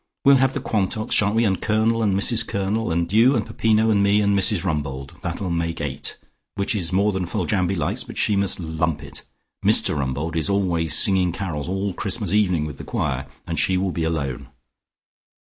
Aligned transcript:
"We'll 0.25 0.37
have 0.37 0.55
the 0.55 0.59
Quantocks, 0.61 1.13
shan't 1.13 1.35
we, 1.35 1.45
and 1.45 1.61
Colonel 1.61 2.01
and 2.01 2.17
Mrs 2.19 2.47
Colonel, 2.47 2.91
and 2.91 3.13
you 3.13 3.35
and 3.35 3.45
Peppino, 3.45 3.91
and 3.91 4.01
me, 4.01 4.19
and 4.19 4.35
Mrs 4.35 4.65
Rumbold? 4.65 5.15
That'll 5.21 5.51
make 5.51 5.79
eight, 5.79 6.17
which 6.55 6.73
is 6.73 6.91
more 6.91 7.11
than 7.11 7.27
Foljambe 7.27 7.77
likes, 7.77 8.01
but 8.03 8.17
she 8.17 8.35
must 8.35 8.59
lump 8.59 9.03
it. 9.03 9.23
Mr 9.63 9.95
Rumbold 9.95 10.35
is 10.35 10.49
always 10.49 10.97
singing 10.97 11.31
carols 11.31 11.69
all 11.69 11.93
Christmas 11.93 12.33
evening 12.33 12.65
with 12.65 12.79
the 12.79 12.83
choir, 12.83 13.27
and 13.45 13.59
she 13.59 13.77
will 13.77 13.91
be 13.91 14.03
alone." 14.03 14.47